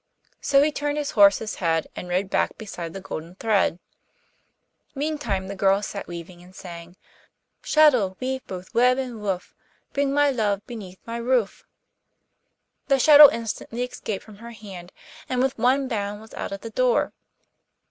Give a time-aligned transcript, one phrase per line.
[0.39, 3.77] So he turned his horses head and rode back beside the golden thread.
[4.95, 6.95] Meantime the girl sat weaving, and sang:
[7.61, 9.53] 'Shuttle, weave both web and woof,
[9.93, 11.65] Bring my love beneath my roof.'
[12.87, 14.91] The shuttle instantly escaped from her hand,
[15.29, 17.13] and with one bound was out at the door.